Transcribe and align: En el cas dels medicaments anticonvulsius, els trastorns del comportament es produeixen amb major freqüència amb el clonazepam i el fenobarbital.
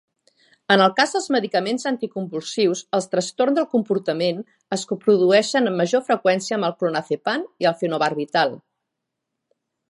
En 0.75 0.83
el 0.83 0.93
cas 0.99 1.11
dels 1.15 1.27
medicaments 1.33 1.83
anticonvulsius, 1.89 2.81
els 2.99 3.07
trastorns 3.11 3.59
del 3.59 3.67
comportament 3.75 4.41
es 4.79 4.87
produeixen 5.05 5.73
amb 5.73 5.83
major 5.83 6.05
freqüència 6.09 6.57
amb 6.59 6.69
el 6.71 6.75
clonazepam 6.81 7.45
i 7.67 7.71
el 7.73 7.77
fenobarbital. 7.85 8.57